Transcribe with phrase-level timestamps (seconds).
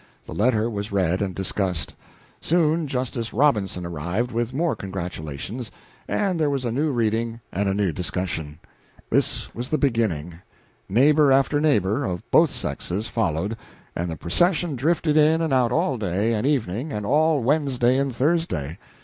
[0.25, 1.93] The letter was read and discussed.
[2.41, 5.69] Soon Justice Robinson arrived with more congratulations,
[6.07, 8.57] and there was a new reading and a new discussion.
[9.11, 10.39] This was the beginning.
[10.89, 13.55] Neighbor after neighbor, of both sexes, followed,
[13.95, 18.11] and the procession drifted in and out all day and evening and all Wednesday and
[18.15, 18.79] Thursday.